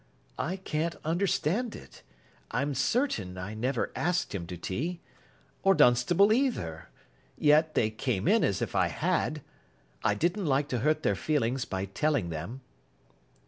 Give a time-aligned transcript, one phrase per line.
[0.39, 2.01] "I can't understand it.
[2.49, 4.99] I'm certain I never asked him to tea.
[5.61, 6.89] Or Dunstable either.
[7.37, 9.43] Yet they came in as if I had.
[10.03, 12.61] I didn't like to hurt their feelings by telling them."